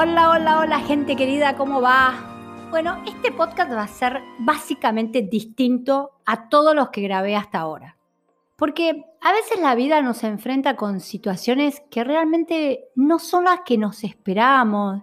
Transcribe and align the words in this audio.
Hola, 0.00 0.30
hola, 0.30 0.60
hola 0.60 0.78
gente 0.78 1.16
querida, 1.16 1.56
¿cómo 1.56 1.80
va? 1.80 2.14
Bueno, 2.70 3.02
este 3.04 3.32
podcast 3.32 3.72
va 3.72 3.82
a 3.82 3.88
ser 3.88 4.22
básicamente 4.38 5.22
distinto 5.22 6.12
a 6.24 6.48
todos 6.48 6.72
los 6.72 6.90
que 6.90 7.00
grabé 7.00 7.34
hasta 7.34 7.58
ahora. 7.58 7.98
Porque 8.54 9.06
a 9.20 9.32
veces 9.32 9.58
la 9.60 9.74
vida 9.74 10.00
nos 10.00 10.22
enfrenta 10.22 10.76
con 10.76 11.00
situaciones 11.00 11.82
que 11.90 12.04
realmente 12.04 12.90
no 12.94 13.18
son 13.18 13.46
las 13.46 13.62
que 13.66 13.76
nos 13.76 14.04
esperamos, 14.04 15.02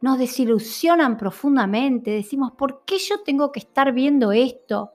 nos 0.00 0.18
desilusionan 0.18 1.18
profundamente, 1.18 2.10
decimos, 2.10 2.52
¿por 2.52 2.86
qué 2.86 2.96
yo 2.96 3.20
tengo 3.22 3.52
que 3.52 3.60
estar 3.60 3.92
viendo 3.92 4.32
esto? 4.32 4.92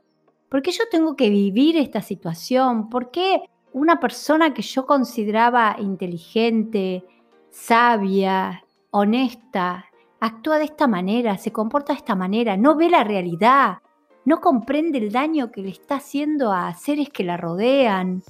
¿Por 0.49 0.63
qué 0.63 0.71
yo 0.71 0.85
tengo 0.89 1.16
que 1.16 1.30
vivir 1.30 1.77
esta 1.77 2.02
situación? 2.02 2.89
¿Por 2.89 3.12
qué 3.12 3.43
una 3.73 3.99
persona 3.99 4.55
que 4.55 4.63
yo 4.63 4.88
consideraba 4.88 5.75
inteligente, 5.77 7.05
sabia, 7.52 8.64
honesta, 8.98 9.88
actúa 10.22 10.58
de 10.58 10.63
esta 10.63 10.88
manera, 10.88 11.38
se 11.38 11.52
comporta 11.52 11.91
de 11.91 11.98
esta 11.99 12.16
manera, 12.16 12.55
no 12.55 12.77
ve 12.77 12.90
la 12.90 13.03
realidad, 13.03 13.80
no 14.23 14.40
comprende 14.40 14.99
el 14.99 15.12
daño 15.12 15.52
que 15.52 15.62
le 15.62 15.70
está 15.70 15.95
haciendo 15.95 16.53
a 16.53 16.73
seres 16.76 17.09
que 17.09 17.26
la 17.26 17.36
rodean. 17.36 18.23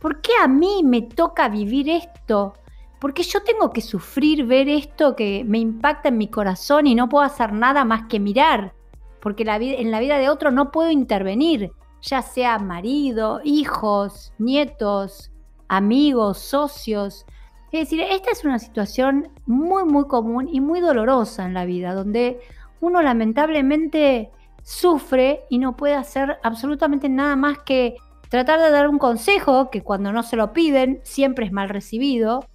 ¿Por 0.00 0.20
qué 0.20 0.30
a 0.40 0.46
mí 0.46 0.82
me 0.84 1.02
toca 1.02 1.48
vivir 1.48 1.90
esto? 1.90 2.54
¿Por 3.00 3.14
qué 3.14 3.24
yo 3.24 3.42
tengo 3.42 3.72
que 3.72 3.80
sufrir 3.80 4.46
ver 4.46 4.68
esto 4.68 5.16
que 5.16 5.42
me 5.44 5.58
impacta 5.58 6.10
en 6.10 6.18
mi 6.18 6.28
corazón 6.28 6.86
y 6.86 6.94
no 6.94 7.08
puedo 7.08 7.24
hacer 7.24 7.52
nada 7.52 7.84
más 7.84 8.04
que 8.08 8.20
mirar? 8.20 8.74
Porque 9.20 9.42
en 9.42 9.90
la 9.90 9.98
vida 9.98 10.18
de 10.18 10.28
otro 10.28 10.52
no 10.52 10.70
puedo 10.70 10.92
intervenir, 10.92 11.72
ya 12.00 12.22
sea 12.22 12.60
marido, 12.60 13.40
hijos, 13.42 14.32
nietos, 14.38 15.32
amigos, 15.66 16.38
socios. 16.38 17.26
Es 17.72 17.88
decir, 17.88 18.02
esta 18.02 18.30
es 18.30 18.44
una 18.44 18.58
situación 18.58 19.28
muy, 19.46 19.84
muy 19.84 20.06
común 20.06 20.46
y 20.52 20.60
muy 20.60 20.80
dolorosa 20.80 21.46
en 21.46 21.54
la 21.54 21.64
vida, 21.64 21.94
donde 21.94 22.38
uno 22.80 23.00
lamentablemente 23.00 24.30
sufre 24.62 25.44
y 25.48 25.58
no 25.58 25.74
puede 25.74 25.94
hacer 25.94 26.38
absolutamente 26.42 27.08
nada 27.08 27.34
más 27.34 27.58
que 27.60 27.96
tratar 28.28 28.60
de 28.60 28.70
dar 28.70 28.88
un 28.88 28.98
consejo, 28.98 29.70
que 29.70 29.80
cuando 29.80 30.12
no 30.12 30.22
se 30.22 30.36
lo 30.36 30.52
piden 30.52 31.00
siempre 31.02 31.46
es 31.46 31.52
mal 31.52 31.70
recibido, 31.70 32.46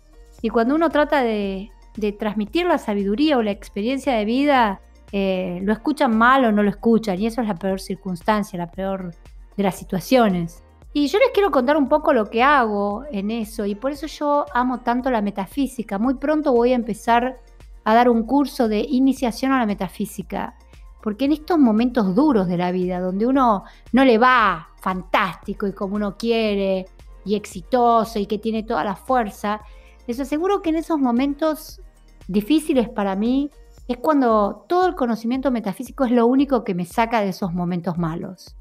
y 0.42 0.50
cuando 0.50 0.76
uno 0.76 0.90
trata 0.90 1.24
de, 1.24 1.72
transmitir 2.20 2.68
la 2.68 2.78
sabiduría 2.78 3.40
o 3.40 3.42
la 3.42 3.50
experiencia 3.50 4.14
de 4.14 4.24
vida, 4.24 4.82
eh, 5.12 5.60
lo 5.64 5.74
escuchan 5.74 6.16
mal 6.16 6.46
o 6.46 6.52
no 6.52 6.62
lo 6.62 6.70
escuchan, 6.70 7.20
y 7.20 7.26
eso 7.26 7.42
es 7.42 7.48
la 7.48 7.56
peor 7.56 7.80
circunstancia, 7.80 8.60
la 8.60 8.70
peor 8.70 9.16
de 9.56 9.64
las 9.64 9.76
situaciones. 9.76 10.64
Y 10.94 11.08
yo 11.08 11.20
les 11.20 11.30
quiero 11.34 11.52
contar 11.52 11.78
un 11.78 11.90
poco 11.90 12.14
lo 12.14 12.30
que 12.30 12.42
hago 12.42 13.04
en 13.12 13.30
eso 13.30 13.66
y 13.66 13.76
por 13.76 13.92
eso 13.92 14.08
yo 14.08 14.46
amo 14.54 14.80
tanto 14.80 15.12
la 15.12 15.22
metafísica. 15.22 16.00
Muy 16.00 16.16
pronto 16.16 16.54
voy 16.54 16.72
a 16.72 16.76
empezar 16.76 17.40
a 17.84 17.94
dar 17.94 18.10
un 18.10 18.24
curso 18.24 18.68
de 18.68 18.80
iniciación 18.80 19.52
a 19.52 19.60
la 19.60 19.66
metafísica, 19.66 20.58
porque 21.02 21.26
en 21.26 21.34
estos 21.34 21.58
momentos 21.58 22.16
duros 22.16 22.48
de 22.48 22.58
la 22.58 22.72
vida, 22.72 23.00
donde 23.00 23.26
uno 23.26 23.64
no 23.94 24.04
le 24.04 24.18
va 24.18 24.68
fantástico 24.82 25.68
y 25.68 25.74
como 25.74 25.96
uno 25.96 26.18
quiere 26.18 26.86
y 27.24 27.36
exitoso 27.36 28.20
y 28.20 28.26
que 28.26 28.40
tiene 28.40 28.64
toda 28.64 28.84
la 28.84 28.96
fuerza, 28.96 29.62
les 30.06 30.20
aseguro 30.20 30.62
que 30.62 30.70
en 30.70 30.78
esos 30.78 31.00
momentos 31.00 31.82
difíciles 32.28 32.90
para 32.90 33.16
mí 33.16 33.52
es 33.88 33.98
cuando 33.98 34.66
todo 34.68 34.88
el 34.88 34.96
conocimiento 34.96 35.52
metafísico 35.52 36.06
es 36.06 36.12
lo 36.12 36.26
único 36.26 36.64
que 36.64 36.76
me 36.76 36.86
saca 36.86 37.22
de 37.22 37.30
esos 37.30 37.54
momentos 37.54 37.98
malos. 37.98 38.56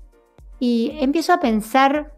Y 0.61 0.93
empiezo 1.01 1.33
a 1.33 1.41
pensar 1.41 2.16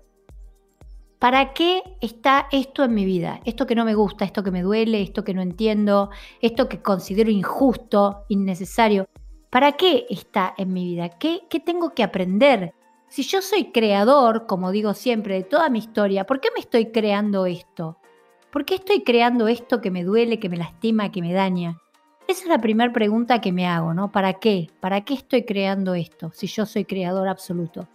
¿Para 1.19 1.53
qué 1.53 1.83
está 2.01 2.47
esto 2.53 2.85
en 2.85 2.95
mi 2.95 3.05
vida? 3.05 3.41
Esto 3.45 3.67
que 3.67 3.75
no 3.75 3.85
me 3.85 3.97
gusta, 3.97 4.25
esto 4.25 4.45
que 4.45 4.53
me 4.53 4.63
duele, 4.63 5.03
esto 5.03 5.25
que 5.25 5.35
no 5.35 5.43
entiendo, 5.43 6.11
esto 6.41 6.69
que 6.69 6.81
considero 6.81 7.29
injusto, 7.29 8.25
innecesario. 8.29 9.09
¿Para 9.51 9.73
qué 9.73 10.07
está 10.11 10.55
en 10.57 10.73
mi 10.73 10.85
vida? 10.85 11.09
¿Qué, 11.09 11.41
tengo 11.67 11.93
que 11.93 12.05
aprender? 12.05 12.73
Si 13.09 13.25
yo 13.25 13.43
soy 13.43 13.73
creador, 13.73 14.47
como 14.47 14.71
digo 14.71 14.95
siempre, 14.95 15.35
de 15.35 15.43
toda 15.43 15.71
mi 15.71 15.81
historia, 15.81 16.25
¿por 16.25 16.41
qué 16.41 16.51
me 16.55 16.61
estoy 16.61 16.93
creando 16.93 17.47
esto? 17.47 17.99
¿Por 18.53 18.65
qué 18.65 18.77
estoy 18.77 19.03
creando 19.03 19.49
esto 19.49 19.81
que 19.81 19.91
me 19.91 20.05
duele, 20.05 20.39
que 20.39 20.49
me 20.49 20.57
lastima, 20.57 21.11
que 21.11 21.21
me 21.21 21.33
daña? 21.33 21.79
Esa 22.29 22.43
es 22.43 22.49
la 22.49 22.61
primera 22.61 22.93
pregunta 22.93 23.41
que 23.41 23.51
me 23.51 23.67
hago, 23.67 23.93
¿no? 23.93 24.13
¿Para 24.13 24.35
qué? 24.35 24.71
¿Para 24.79 25.01
qué 25.01 25.15
estoy 25.15 25.45
creando 25.45 25.95
esto 25.95 26.31
si 26.33 26.47
yo 26.47 26.65
soy 26.65 26.85
creador 26.85 27.27
absoluto? 27.27 27.89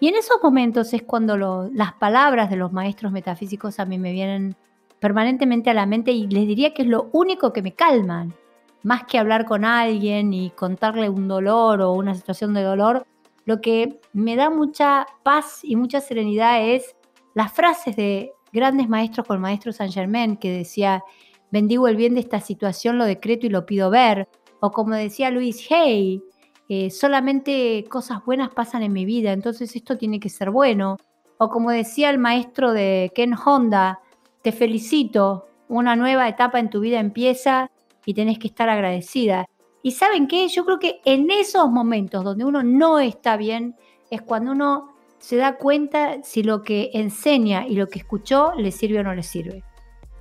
Y 0.00 0.08
en 0.08 0.16
esos 0.16 0.38
momentos 0.42 0.92
es 0.92 1.02
cuando 1.02 1.36
las 1.72 1.92
palabras 1.94 2.50
de 2.50 2.56
los 2.56 2.72
maestros 2.72 3.12
metafísicos 3.12 3.80
a 3.80 3.86
mí 3.86 3.98
me 3.98 4.12
vienen 4.12 4.56
permanentemente 5.00 5.70
a 5.70 5.74
la 5.74 5.86
mente 5.86 6.10
y 6.10 6.26
les 6.26 6.46
diría 6.46 6.74
que 6.74 6.82
es 6.82 6.88
lo 6.88 7.08
único 7.12 7.52
que 7.52 7.62
me 7.62 7.72
calman. 7.72 8.34
Más 8.82 9.04
que 9.04 9.18
hablar 9.18 9.46
con 9.46 9.64
alguien 9.64 10.32
y 10.32 10.50
contarle 10.50 11.08
un 11.08 11.28
dolor 11.28 11.80
o 11.80 11.92
una 11.92 12.14
situación 12.14 12.54
de 12.54 12.62
dolor, 12.62 13.06
lo 13.44 13.60
que 13.60 14.00
me 14.12 14.36
da 14.36 14.50
mucha 14.50 15.06
paz 15.22 15.60
y 15.62 15.76
mucha 15.76 16.00
serenidad 16.00 16.62
es 16.62 16.94
las 17.34 17.52
frases 17.52 17.96
de 17.96 18.32
grandes 18.52 18.88
maestros 18.88 19.26
con 19.26 19.36
el 19.36 19.42
maestro 19.42 19.72
Saint 19.72 19.94
Germain 19.94 20.36
que 20.36 20.50
decía, 20.50 21.02
bendigo 21.50 21.88
el 21.88 21.96
bien 21.96 22.14
de 22.14 22.20
esta 22.20 22.40
situación, 22.40 22.98
lo 22.98 23.04
decreto 23.04 23.46
y 23.46 23.50
lo 23.50 23.66
pido 23.66 23.90
ver. 23.90 24.28
O 24.60 24.70
como 24.70 24.94
decía 24.94 25.30
Luis 25.30 25.70
Hay, 25.70 26.22
eh, 26.68 26.90
solamente 26.90 27.84
cosas 27.88 28.24
buenas 28.24 28.50
pasan 28.50 28.82
en 28.82 28.92
mi 28.92 29.04
vida, 29.04 29.32
entonces 29.32 29.74
esto 29.76 29.96
tiene 29.96 30.20
que 30.20 30.28
ser 30.28 30.50
bueno. 30.50 30.96
O 31.38 31.48
como 31.48 31.70
decía 31.70 32.10
el 32.10 32.18
maestro 32.18 32.72
de 32.72 33.12
Ken 33.14 33.34
Honda, 33.34 34.00
te 34.42 34.52
felicito, 34.52 35.46
una 35.68 35.96
nueva 35.96 36.28
etapa 36.28 36.58
en 36.58 36.70
tu 36.70 36.80
vida 36.80 36.98
empieza 36.98 37.70
y 38.04 38.14
tenés 38.14 38.38
que 38.38 38.48
estar 38.48 38.68
agradecida. 38.68 39.46
Y 39.82 39.92
saben 39.92 40.26
qué, 40.26 40.48
yo 40.48 40.64
creo 40.64 40.78
que 40.78 41.00
en 41.04 41.30
esos 41.30 41.70
momentos 41.70 42.24
donde 42.24 42.44
uno 42.44 42.62
no 42.62 42.98
está 42.98 43.36
bien 43.36 43.76
es 44.10 44.22
cuando 44.22 44.52
uno 44.52 44.94
se 45.18 45.36
da 45.36 45.56
cuenta 45.56 46.22
si 46.22 46.42
lo 46.42 46.62
que 46.62 46.90
enseña 46.94 47.66
y 47.66 47.74
lo 47.74 47.88
que 47.88 47.98
escuchó 47.98 48.52
le 48.56 48.70
sirve 48.72 49.00
o 49.00 49.02
no 49.02 49.14
le 49.14 49.22
sirve. 49.22 49.62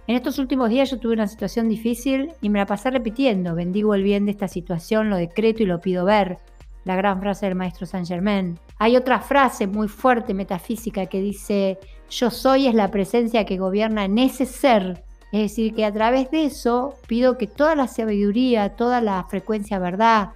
En 0.07 0.15
estos 0.15 0.37
últimos 0.37 0.69
días 0.69 0.91
yo 0.91 0.99
tuve 0.99 1.13
una 1.13 1.27
situación 1.27 1.67
difícil 1.67 2.31
y 2.39 2.49
me 2.49 2.59
la 2.59 2.67
pasé 2.67 2.91
repitiendo, 2.91 3.55
bendigo 3.55 3.95
el 3.95 4.03
bien 4.03 4.25
de 4.25 4.31
esta 4.31 4.47
situación, 4.47 5.09
lo 5.09 5.17
decreto 5.17 5.63
y 5.63 5.65
lo 5.65 5.81
pido 5.81 6.05
ver, 6.05 6.37
la 6.83 6.95
gran 6.95 7.19
frase 7.19 7.47
del 7.47 7.55
maestro 7.55 7.87
Saint 7.87 8.07
Germain. 8.07 8.59
Hay 8.77 8.97
otra 8.97 9.19
frase 9.19 9.65
muy 9.65 9.87
fuerte 9.87 10.35
metafísica 10.35 11.07
que 11.07 11.21
dice, 11.21 11.79
yo 12.09 12.29
soy 12.29 12.67
es 12.67 12.75
la 12.75 12.91
presencia 12.91 13.45
que 13.45 13.57
gobierna 13.57 14.05
en 14.05 14.19
ese 14.19 14.45
ser. 14.45 15.03
Es 15.31 15.41
decir, 15.41 15.73
que 15.73 15.85
a 15.85 15.91
través 15.91 16.29
de 16.29 16.45
eso 16.45 16.93
pido 17.07 17.39
que 17.39 17.47
toda 17.47 17.75
la 17.75 17.87
sabiduría, 17.87 18.75
toda 18.75 19.01
la 19.01 19.23
frecuencia 19.23 19.79
verdad, 19.79 20.33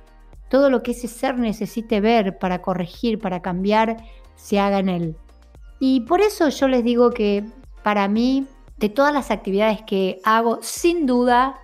todo 0.49 0.71
lo 0.71 0.81
que 0.81 0.91
ese 0.91 1.07
ser 1.07 1.37
necesite 1.37 2.01
ver 2.01 2.39
para 2.39 2.63
corregir, 2.63 3.19
para 3.19 3.43
cambiar, 3.43 3.97
se 4.35 4.59
haga 4.59 4.79
en 4.79 4.89
él. 4.89 5.15
Y 5.79 6.01
por 6.01 6.21
eso 6.21 6.49
yo 6.49 6.67
les 6.67 6.83
digo 6.83 7.11
que 7.11 7.45
para 7.83 8.07
mí 8.07 8.47
de 8.79 8.89
todas 8.89 9.13
las 9.13 9.29
actividades 9.29 9.81
que 9.81 10.19
hago, 10.23 10.59
sin 10.61 11.05
duda, 11.05 11.59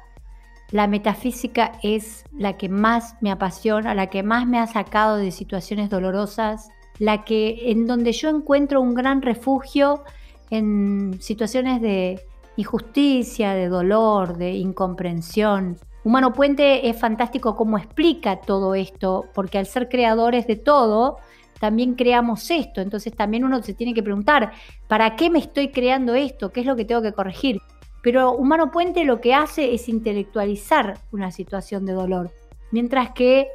la 0.71 0.87
metafísica 0.87 1.73
es 1.81 2.25
la 2.37 2.57
que 2.57 2.67
más 2.67 3.15
me 3.21 3.31
apasiona, 3.31 3.95
la 3.95 4.07
que 4.07 4.23
más 4.23 4.45
me 4.45 4.59
ha 4.59 4.67
sacado 4.67 5.15
de 5.15 5.31
situaciones 5.31 5.89
dolorosas, 5.89 6.69
la 6.99 7.23
que 7.23 7.71
en 7.71 7.87
donde 7.87 8.11
yo 8.11 8.29
encuentro 8.29 8.81
un 8.81 8.93
gran 8.93 9.21
refugio 9.21 10.03
en 10.49 11.17
situaciones 11.21 11.81
de 11.81 12.21
injusticia, 12.57 13.53
de 13.53 13.67
dolor, 13.67 14.37
de 14.37 14.51
incomprensión. 14.51 15.77
Humano 16.03 16.33
Puente 16.33 16.87
es 16.87 16.99
fantástico 16.99 17.55
cómo 17.55 17.77
explica 17.77 18.41
todo 18.41 18.75
esto, 18.75 19.25
porque 19.33 19.57
al 19.57 19.65
ser 19.65 19.89
creadores 19.89 20.47
de 20.47 20.55
todo, 20.55 21.17
también 21.65 21.95
creamos 21.95 22.51
esto. 22.51 22.79
Entonces 22.79 23.15
también 23.15 23.43
uno 23.43 23.63
se 23.63 23.73
tiene 23.73 23.95
que 23.95 24.03
preguntar, 24.03 24.51
¿para 24.87 25.15
qué 25.15 25.31
me 25.31 25.39
estoy 25.39 25.69
creando 25.69 26.13
esto? 26.13 26.51
¿Qué 26.51 26.59
es 26.59 26.67
lo 26.67 26.75
que 26.75 26.85
tengo 26.85 27.01
que 27.01 27.11
corregir? 27.11 27.59
Pero 28.03 28.33
Humano 28.33 28.69
Puente 28.69 29.03
lo 29.03 29.19
que 29.19 29.33
hace 29.33 29.73
es 29.73 29.89
intelectualizar 29.89 30.99
una 31.11 31.31
situación 31.31 31.87
de 31.87 31.93
dolor, 31.93 32.29
mientras 32.69 33.13
que 33.13 33.47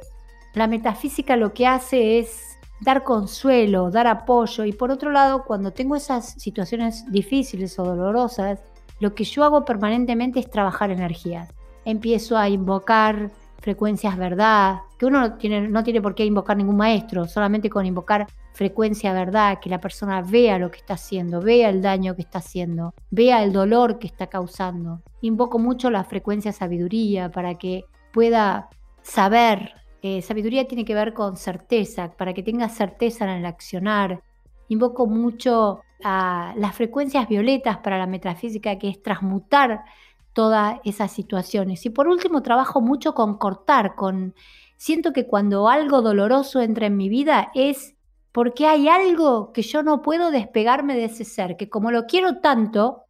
la 0.55 0.67
metafísica 0.67 1.37
lo 1.37 1.53
que 1.53 1.67
hace 1.67 2.19
es 2.19 2.57
dar 2.81 3.03
consuelo, 3.03 3.91
dar 3.91 4.07
apoyo. 4.07 4.65
Y 4.65 4.73
por 4.73 4.91
otro 4.91 5.09
lado, 5.09 5.45
cuando 5.45 5.71
tengo 5.71 5.95
esas 5.95 6.33
situaciones 6.33 7.09
difíciles 7.09 7.79
o 7.79 7.85
dolorosas, 7.85 8.59
lo 8.99 9.15
que 9.15 9.23
yo 9.23 9.45
hago 9.45 9.63
permanentemente 9.63 10.41
es 10.41 10.49
trabajar 10.49 10.91
energías. 10.91 11.47
Empiezo 11.85 12.37
a 12.37 12.49
invocar 12.49 13.31
frecuencias 13.61 14.17
verdad, 14.17 14.79
que 14.97 15.05
uno 15.05 15.21
no 15.21 15.37
tiene, 15.37 15.67
no 15.69 15.83
tiene 15.83 16.01
por 16.01 16.15
qué 16.15 16.25
invocar 16.25 16.57
ningún 16.57 16.77
maestro, 16.77 17.27
solamente 17.27 17.69
con 17.69 17.85
invocar 17.85 18.27
frecuencia 18.53 19.13
verdad, 19.13 19.59
que 19.61 19.69
la 19.69 19.79
persona 19.79 20.21
vea 20.21 20.57
lo 20.57 20.71
que 20.71 20.79
está 20.79 20.95
haciendo, 20.95 21.41
vea 21.41 21.69
el 21.69 21.81
daño 21.81 22.15
que 22.15 22.23
está 22.23 22.39
haciendo, 22.39 22.93
vea 23.11 23.43
el 23.43 23.53
dolor 23.53 23.99
que 23.99 24.07
está 24.07 24.27
causando. 24.27 25.01
Invoco 25.21 25.59
mucho 25.59 25.91
la 25.91 26.03
frecuencia 26.03 26.51
sabiduría 26.51 27.29
para 27.29 27.55
que 27.55 27.85
pueda 28.11 28.67
saber. 29.03 29.73
Eh, 30.01 30.23
sabiduría 30.23 30.67
tiene 30.67 30.83
que 30.83 30.95
ver 30.95 31.13
con 31.13 31.37
certeza, 31.37 32.11
para 32.17 32.33
que 32.33 32.41
tenga 32.41 32.67
certeza 32.67 33.25
en 33.25 33.31
el 33.31 33.45
accionar. 33.45 34.23
Invoco 34.69 35.05
mucho 35.05 35.81
a 36.03 36.55
las 36.57 36.75
frecuencias 36.75 37.29
violetas 37.29 37.77
para 37.77 37.99
la 37.99 38.07
metafísica, 38.07 38.79
que 38.79 38.89
es 38.89 39.03
transmutar 39.03 39.83
todas 40.33 40.79
esas 40.83 41.11
situaciones. 41.11 41.85
Y 41.85 41.89
por 41.89 42.07
último, 42.07 42.41
trabajo 42.41 42.81
mucho 42.81 43.13
con 43.13 43.37
cortar, 43.37 43.95
con... 43.95 44.35
Siento 44.77 45.13
que 45.13 45.27
cuando 45.27 45.69
algo 45.69 46.01
doloroso 46.01 46.61
entra 46.61 46.87
en 46.87 46.97
mi 46.97 47.07
vida 47.07 47.51
es 47.53 47.95
porque 48.31 48.65
hay 48.65 48.87
algo 48.87 49.51
que 49.51 49.61
yo 49.61 49.83
no 49.83 50.01
puedo 50.01 50.31
despegarme 50.31 50.95
de 50.95 51.05
ese 51.05 51.25
ser, 51.25 51.57
que 51.57 51.69
como 51.69 51.91
lo 51.91 52.05
quiero 52.05 52.37
tanto, 52.39 53.03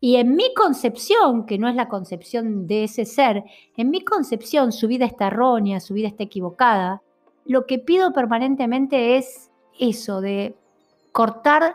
y 0.00 0.16
en 0.16 0.34
mi 0.34 0.54
concepción, 0.54 1.44
que 1.44 1.58
no 1.58 1.68
es 1.68 1.74
la 1.74 1.88
concepción 1.88 2.66
de 2.66 2.84
ese 2.84 3.04
ser, 3.04 3.44
en 3.76 3.90
mi 3.90 4.02
concepción 4.02 4.72
su 4.72 4.88
vida 4.88 5.04
está 5.04 5.26
errónea, 5.26 5.80
su 5.80 5.92
vida 5.92 6.08
está 6.08 6.22
equivocada, 6.22 7.02
lo 7.44 7.66
que 7.66 7.78
pido 7.78 8.12
permanentemente 8.12 9.16
es 9.16 9.50
eso, 9.78 10.20
de 10.20 10.54
cortar 11.12 11.74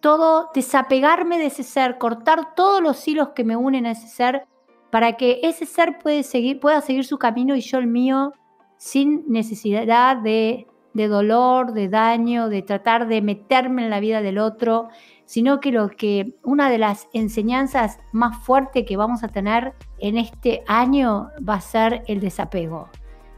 todo, 0.00 0.50
desapegarme 0.54 1.38
de 1.38 1.46
ese 1.46 1.62
ser, 1.62 1.98
cortar 1.98 2.54
todos 2.54 2.82
los 2.82 3.06
hilos 3.06 3.30
que 3.30 3.44
me 3.44 3.56
unen 3.56 3.86
a 3.86 3.92
ese 3.92 4.08
ser, 4.08 4.46
para 4.90 5.14
que 5.14 5.40
ese 5.42 5.66
ser 5.66 5.98
puede 5.98 6.22
seguir, 6.22 6.60
pueda 6.60 6.80
seguir 6.80 7.04
su 7.04 7.18
camino 7.18 7.56
y 7.56 7.60
yo 7.60 7.78
el 7.78 7.86
mío, 7.86 8.32
sin 8.76 9.24
necesidad 9.26 10.16
de, 10.18 10.66
de 10.94 11.08
dolor, 11.08 11.72
de 11.72 11.88
daño, 11.88 12.48
de 12.48 12.62
tratar 12.62 13.08
de 13.08 13.20
meterme 13.22 13.84
en 13.84 13.90
la 13.90 14.00
vida 14.00 14.22
del 14.22 14.38
otro, 14.38 14.88
sino 15.24 15.60
que 15.60 15.72
lo 15.72 15.88
que 15.88 16.38
una 16.42 16.70
de 16.70 16.78
las 16.78 17.08
enseñanzas 17.12 17.98
más 18.12 18.38
fuertes 18.44 18.84
que 18.86 18.96
vamos 18.96 19.24
a 19.24 19.28
tener 19.28 19.74
en 19.98 20.16
este 20.16 20.62
año 20.68 21.30
va 21.46 21.54
a 21.54 21.60
ser 21.60 22.02
el 22.06 22.20
desapego 22.20 22.88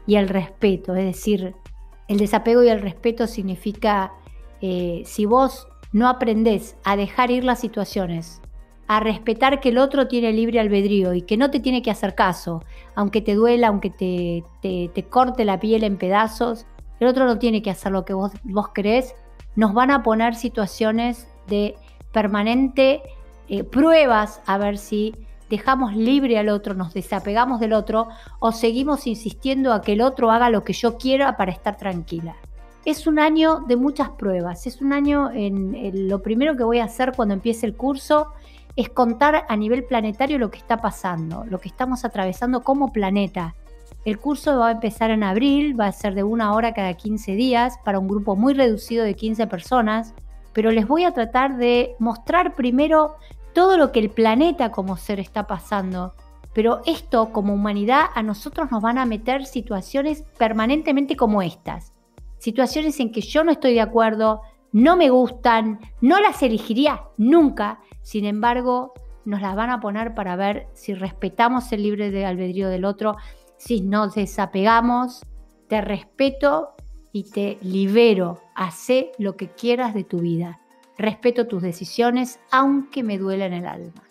y 0.05 0.15
el 0.15 0.29
respeto. 0.29 0.95
Es 0.95 1.05
decir, 1.05 1.55
el 2.07 2.17
desapego 2.17 2.63
y 2.63 2.69
el 2.69 2.81
respeto 2.81 3.27
significa 3.27 4.13
eh, 4.61 5.03
si 5.05 5.25
vos 5.25 5.67
no 5.91 6.07
aprendés 6.07 6.77
a 6.83 6.95
dejar 6.95 7.31
ir 7.31 7.43
las 7.43 7.59
situaciones, 7.59 8.41
a 8.87 8.99
respetar 8.99 9.59
que 9.59 9.69
el 9.69 9.77
otro 9.77 10.07
tiene 10.07 10.33
libre 10.33 10.59
albedrío 10.59 11.13
y 11.13 11.21
que 11.21 11.37
no 11.37 11.51
te 11.51 11.59
tiene 11.59 11.81
que 11.81 11.91
hacer 11.91 12.15
caso, 12.15 12.63
aunque 12.95 13.21
te 13.21 13.35
duela, 13.35 13.67
aunque 13.67 13.89
te, 13.89 14.43
te, 14.61 15.03
corte 15.03 15.45
la 15.45 15.59
piel 15.59 15.83
en 15.83 15.97
pedazos, 15.97 16.65
el 16.99 17.07
otro 17.07 17.25
no 17.25 17.37
tiene 17.37 17.61
que 17.61 17.69
hacer 17.69 17.91
lo 17.91 18.03
que 18.05 18.13
vos, 18.13 18.31
vos 18.43 18.69
querés, 18.69 19.15
nos 19.55 19.73
van 19.73 19.91
a 19.91 20.03
poner 20.03 20.35
situaciones 20.35 21.27
de 21.47 21.75
permanente 22.11 23.01
eh, 23.47 23.63
pruebas 23.63 24.41
a 24.45 24.57
ver 24.57 24.77
si 24.77 25.15
dejamos 25.49 25.95
libre 25.95 26.37
al 26.37 26.49
otro, 26.49 26.73
nos 26.73 26.93
desapegamos 26.93 27.59
del 27.59 27.73
otro 27.73 28.07
o 28.39 28.51
seguimos 28.51 29.07
insistiendo 29.07 29.73
a 29.73 29.81
que 29.81 29.93
el 29.93 30.01
otro 30.01 30.31
haga 30.31 30.49
lo 30.49 30.63
que 30.63 30.73
yo 30.73 30.97
quiera 30.97 31.37
para 31.37 31.51
estar 31.51 31.77
tranquila. 31.77 32.35
Es 32.85 33.07
un 33.07 33.19
año 33.19 33.59
de 33.67 33.75
muchas 33.75 34.09
pruebas, 34.09 34.65
es 34.65 34.81
un 34.81 34.93
año 34.93 35.29
en, 35.31 36.07
lo 36.07 36.21
primero 36.21 36.55
que 36.55 36.63
voy 36.63 36.79
a 36.79 36.85
hacer 36.85 37.11
cuando 37.15 37.33
empiece 37.33 37.65
el 37.65 37.75
curso 37.75 38.33
es 38.75 38.89
contar 38.89 39.45
a 39.47 39.55
nivel 39.57 39.83
planetario 39.83 40.39
lo 40.39 40.49
que 40.49 40.57
está 40.57 40.77
pasando, 40.77 41.43
lo 41.45 41.59
que 41.59 41.67
estamos 41.67 42.05
atravesando 42.05 42.61
como 42.61 42.93
planeta. 42.93 43.55
El 44.05 44.17
curso 44.17 44.57
va 44.57 44.69
a 44.69 44.71
empezar 44.71 45.11
en 45.11 45.23
abril, 45.23 45.77
va 45.77 45.87
a 45.87 45.91
ser 45.91 46.15
de 46.15 46.23
una 46.23 46.53
hora 46.53 46.73
cada 46.73 46.93
15 46.93 47.33
días 47.33 47.77
para 47.83 47.99
un 47.99 48.07
grupo 48.07 48.35
muy 48.35 48.53
reducido 48.53 49.03
de 49.03 49.13
15 49.13 49.47
personas 49.47 50.13
pero 50.53 50.71
les 50.71 50.87
voy 50.87 51.03
a 51.03 51.13
tratar 51.13 51.57
de 51.57 51.95
mostrar 51.99 52.55
primero 52.55 53.15
todo 53.53 53.77
lo 53.77 53.91
que 53.91 53.99
el 53.99 54.09
planeta 54.09 54.71
como 54.71 54.97
ser 54.97 55.19
está 55.19 55.47
pasando. 55.47 56.13
Pero 56.53 56.81
esto 56.85 57.31
como 57.31 57.53
humanidad 57.53 58.07
a 58.15 58.23
nosotros 58.23 58.71
nos 58.71 58.81
van 58.81 58.97
a 58.97 59.05
meter 59.05 59.45
situaciones 59.45 60.23
permanentemente 60.37 61.15
como 61.15 61.41
estas. 61.41 61.93
Situaciones 62.39 62.99
en 62.99 63.11
que 63.11 63.21
yo 63.21 63.43
no 63.43 63.51
estoy 63.51 63.73
de 63.73 63.81
acuerdo, 63.81 64.41
no 64.71 64.95
me 64.95 65.09
gustan, 65.09 65.79
no 66.01 66.19
las 66.19 66.41
elegiría 66.41 67.03
nunca. 67.17 67.79
Sin 68.01 68.25
embargo, 68.25 68.93
nos 69.25 69.41
las 69.41 69.55
van 69.55 69.69
a 69.69 69.79
poner 69.79 70.15
para 70.15 70.35
ver 70.35 70.67
si 70.73 70.93
respetamos 70.93 71.71
el 71.71 71.83
libre 71.83 72.25
albedrío 72.25 72.69
del 72.69 72.85
otro, 72.85 73.15
si 73.57 73.81
nos 73.81 74.15
desapegamos. 74.15 75.25
Te 75.67 75.81
respeto 75.81 76.69
y 77.11 77.29
te 77.29 77.59
libero. 77.61 78.41
Hacé 78.55 79.11
lo 79.17 79.35
que 79.35 79.49
quieras 79.49 79.93
de 79.93 80.03
tu 80.03 80.19
vida. 80.19 80.59
Respeto 80.97 81.47
tus 81.47 81.61
decisiones, 81.61 82.39
aunque 82.51 83.03
me 83.03 83.17
duela 83.17 83.45
en 83.45 83.53
el 83.53 83.65
alma. 83.65 84.03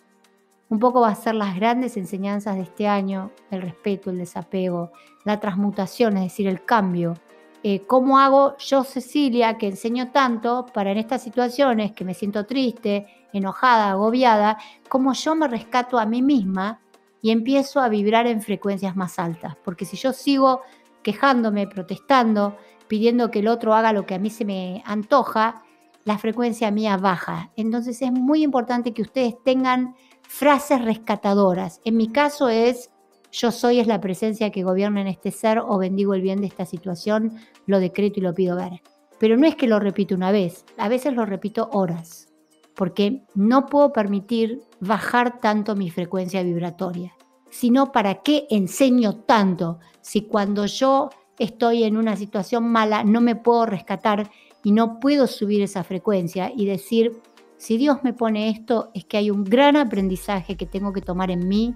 Un 0.71 0.79
poco 0.79 1.01
va 1.01 1.09
a 1.09 1.15
ser 1.15 1.35
las 1.35 1.57
grandes 1.57 1.97
enseñanzas 1.97 2.57
de 2.57 2.63
este 2.63 2.87
año, 2.87 3.31
el 3.51 3.63
respeto, 3.63 4.11
el 4.11 4.19
desapego, 4.19 4.93
la 5.25 5.41
transmutación, 5.41 6.17
es 6.19 6.25
decir, 6.25 6.47
el 6.47 6.63
cambio. 6.65 7.15
Eh, 7.63 7.85
¿Cómo 7.87 8.19
hago 8.19 8.57
yo, 8.59 8.85
Cecilia, 8.85 9.59
que 9.59 9.67
enseño 9.67 10.11
tanto 10.13 10.67
para 10.73 10.93
en 10.93 10.99
estas 10.99 11.23
situaciones 11.23 11.93
que 11.93 12.05
me 12.05 12.15
siento 12.15 12.47
triste, 12.47 13.07
enojada, 13.33 13.91
agobiada, 13.91 14.59
cómo 14.89 15.13
yo 15.13 15.35
me 15.35 15.49
rescato 15.49 15.99
a 15.99 16.07
mí 16.07 16.23
misma 16.23 16.81
y 17.21 17.31
empiezo 17.31 17.81
a 17.81 17.89
vibrar 17.89 18.27
en 18.27 18.43
frecuencias 18.43 18.95
más 18.95 19.19
altas? 19.19 19.57
Porque 19.65 19.85
si 19.85 19.97
yo 19.97 20.13
sigo 20.13 20.63
quejándome, 21.03 21.67
protestando, 21.67 22.57
pidiendo 22.87 23.31
que 23.31 23.41
el 23.41 23.49
otro 23.49 23.75
haga 23.75 23.93
lo 23.93 24.07
que 24.07 24.15
a 24.15 24.19
mí 24.19 24.31
se 24.31 24.45
me 24.45 24.83
antoja, 24.87 25.63
la 26.05 26.17
frecuencia 26.17 26.71
mía 26.71 26.97
baja. 26.97 27.51
Entonces 27.57 28.01
es 28.03 28.13
muy 28.13 28.43
importante 28.43 28.95
que 28.95 29.03
ustedes 29.03 29.35
tengan 29.45 29.95
frases 30.23 30.83
rescatadoras. 30.83 31.81
En 31.85 31.97
mi 31.97 32.09
caso 32.09 32.49
es, 32.49 32.91
yo 33.31 33.51
soy 33.53 33.81
es 33.81 33.87
la 33.87 34.01
presencia 34.01 34.51
que 34.51 34.63
gobierna 34.63 35.01
en 35.01 35.07
este 35.07 35.31
ser 35.31 35.59
o 35.59 35.79
bendigo 35.79 36.15
el 36.15 36.23
bien 36.23 36.41
de 36.41 36.47
esta 36.47 36.65
situación, 36.65 37.39
lo 37.67 37.81
decreto 37.81 38.21
y 38.21 38.23
lo 38.23 38.35
pido 38.35 38.57
ver. 38.57 38.83
Pero 39.19 39.37
no 39.37 39.47
es 39.47 39.57
que 39.57 39.67
lo 39.67 39.81
repito 39.81 40.15
una 40.15 40.31
vez, 40.31 40.65
a 40.77 40.89
veces 40.89 41.15
lo 41.15 41.27
repito 41.27 41.69
horas, 41.73 42.29
porque 42.75 43.25
no 43.35 43.67
puedo 43.67 43.93
permitir 43.93 44.63
bajar 44.81 45.41
tanto 45.41 45.77
mi 45.77 45.91
frecuencia 45.91 46.43
vibratoria. 46.43 47.15
Sino, 47.51 47.93
¿para 47.93 48.23
qué 48.23 48.47
enseño 48.51 49.21
tanto 49.21 49.79
si 50.01 50.23
cuando 50.23 50.67
yo 50.67 51.11
estoy 51.39 51.85
en 51.85 51.97
una 51.97 52.17
situación 52.17 52.69
mala, 52.69 53.05
no 53.05 53.21
me 53.21 53.37
puedo 53.37 53.67
rescatar 53.67 54.31
y 54.63 54.73
no 54.73 55.01
puedo 55.01 55.27
subir 55.27 55.63
esa 55.63 55.85
frecuencia 55.85 56.53
y 56.55 56.67
decir, 56.67 57.21
si 57.57 57.77
Dios 57.77 57.99
me 58.03 58.13
pone 58.13 58.51
esto, 58.51 58.91
es 58.95 59.05
que 59.05 59.17
hay 59.17 59.31
un 59.31 59.45
gran 59.45 59.77
aprendizaje 59.77 60.57
que 60.57 60.67
tengo 60.67 60.93
que 60.93 61.01
tomar 61.01 61.31
en 61.31 61.49
mí 61.49 61.75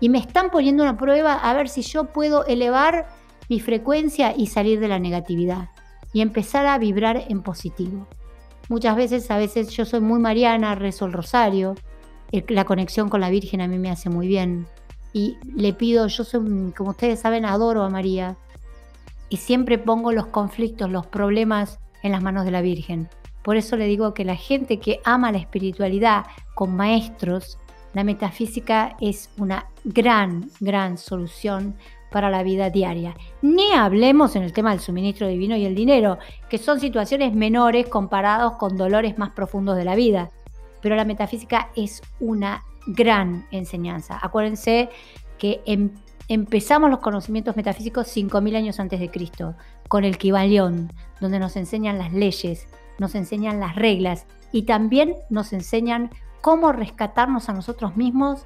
y 0.00 0.08
me 0.08 0.18
están 0.18 0.50
poniendo 0.50 0.82
una 0.82 0.96
prueba 0.96 1.34
a 1.34 1.54
ver 1.54 1.68
si 1.68 1.82
yo 1.82 2.04
puedo 2.04 2.44
elevar 2.46 3.08
mi 3.48 3.60
frecuencia 3.60 4.34
y 4.36 4.46
salir 4.46 4.80
de 4.80 4.88
la 4.88 4.98
negatividad 4.98 5.70
y 6.12 6.20
empezar 6.20 6.66
a 6.66 6.78
vibrar 6.78 7.24
en 7.28 7.42
positivo. 7.42 8.06
Muchas 8.68 8.96
veces, 8.96 9.30
a 9.30 9.38
veces 9.38 9.70
yo 9.70 9.84
soy 9.84 10.00
muy 10.00 10.20
mariana, 10.20 10.74
rezo 10.74 11.06
el 11.06 11.12
rosario, 11.12 11.74
la 12.48 12.64
conexión 12.64 13.08
con 13.08 13.20
la 13.20 13.30
Virgen 13.30 13.60
a 13.60 13.68
mí 13.68 13.78
me 13.78 13.90
hace 13.90 14.10
muy 14.10 14.28
bien 14.28 14.66
y 15.12 15.38
le 15.54 15.72
pido, 15.72 16.06
yo 16.06 16.24
soy, 16.24 16.72
como 16.76 16.90
ustedes 16.90 17.20
saben, 17.20 17.44
adoro 17.44 17.82
a 17.82 17.88
María 17.88 18.36
y 19.30 19.38
siempre 19.38 19.78
pongo 19.78 20.12
los 20.12 20.26
conflictos, 20.26 20.90
los 20.90 21.06
problemas 21.06 21.80
en 22.02 22.12
las 22.12 22.22
manos 22.22 22.44
de 22.44 22.50
la 22.50 22.60
Virgen. 22.60 23.08
Por 23.42 23.56
eso 23.56 23.76
le 23.76 23.86
digo 23.86 24.12
que 24.12 24.24
la 24.24 24.36
gente 24.36 24.78
que 24.78 25.00
ama 25.04 25.32
la 25.32 25.38
espiritualidad 25.38 26.26
con 26.54 26.76
maestros, 26.76 27.58
la 27.94 28.04
metafísica 28.04 28.96
es 29.00 29.30
una 29.38 29.66
gran, 29.84 30.50
gran 30.60 30.98
solución 30.98 31.76
para 32.10 32.30
la 32.30 32.42
vida 32.42 32.70
diaria. 32.70 33.14
Ni 33.42 33.72
hablemos 33.72 34.36
en 34.36 34.42
el 34.42 34.52
tema 34.52 34.70
del 34.70 34.80
suministro 34.80 35.26
divino 35.26 35.56
y 35.56 35.64
el 35.64 35.74
dinero, 35.74 36.18
que 36.48 36.58
son 36.58 36.80
situaciones 36.80 37.34
menores 37.34 37.86
comparados 37.88 38.54
con 38.54 38.76
dolores 38.76 39.18
más 39.18 39.30
profundos 39.30 39.76
de 39.76 39.84
la 39.84 39.94
vida. 39.94 40.30
Pero 40.80 40.96
la 40.96 41.04
metafísica 41.04 41.70
es 41.76 42.02
una 42.20 42.62
gran 42.86 43.46
enseñanza. 43.50 44.18
Acuérdense 44.22 44.88
que 45.38 45.60
en 45.66 45.92
empezamos 46.28 46.90
los 46.90 47.00
conocimientos 47.00 47.56
metafísicos 47.56 48.14
5.000 48.14 48.56
años 48.56 48.80
antes 48.80 49.00
de 49.00 49.10
Cristo, 49.10 49.54
con 49.88 50.04
el 50.04 50.18
Kibalión, 50.18 50.92
donde 51.20 51.38
nos 51.38 51.56
enseñan 51.56 51.98
las 51.98 52.12
leyes, 52.12 52.68
nos 52.98 53.14
enseñan 53.14 53.60
las 53.60 53.76
reglas 53.76 54.26
y 54.52 54.62
también 54.62 55.14
nos 55.30 55.52
enseñan 55.52 56.10
cómo 56.40 56.72
rescatarnos 56.72 57.48
a 57.48 57.52
nosotros 57.52 57.96
mismos 57.96 58.44